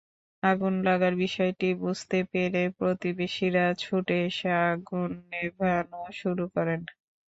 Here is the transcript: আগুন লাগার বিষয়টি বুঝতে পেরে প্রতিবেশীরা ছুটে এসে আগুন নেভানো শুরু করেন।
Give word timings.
আগুন 0.43 0.73
লাগার 0.87 1.13
বিষয়টি 1.17 1.67
বুঝতে 1.81 2.19
পেরে 2.31 2.63
প্রতিবেশীরা 2.77 3.65
ছুটে 3.75 4.15
এসে 4.27 4.49
আগুন 4.67 5.09
নেভানো 5.31 5.99
শুরু 6.19 6.43
করেন। 6.55 6.79